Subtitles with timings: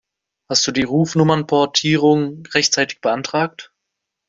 [0.49, 3.71] Hast du die Rufnummernportierung rechtzeitig beantragt?